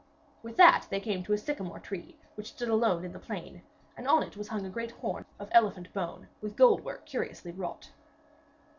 With 0.41 0.57
that 0.57 0.87
they 0.89 0.99
came 0.99 1.21
to 1.25 1.33
a 1.33 1.37
sycamore 1.37 1.77
tree 1.79 2.17
which 2.33 2.53
stood 2.53 2.69
alone 2.69 3.05
in 3.05 3.11
the 3.13 3.19
plain, 3.19 3.61
and 3.95 4.07
on 4.07 4.23
it 4.23 4.35
was 4.35 4.47
hung 4.47 4.65
a 4.65 4.69
great 4.71 4.89
horn 4.89 5.25
of 5.37 5.49
elephant 5.51 5.93
bone, 5.93 6.27
with 6.41 6.55
gold 6.55 6.83
work 6.83 7.05
curiously 7.05 7.51
wrought. 7.51 7.91